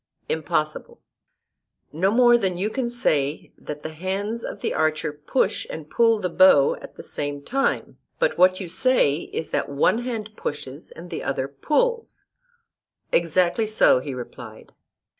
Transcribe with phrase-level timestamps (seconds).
[0.29, 0.99] Impossible.
[1.93, 6.19] No more than you can say that the hands of the archer push and pull
[6.19, 10.89] the bow at the same time, but what you say is that one hand pushes
[10.89, 12.25] and the other pulls.
[13.11, 14.71] Exactly so, he replied.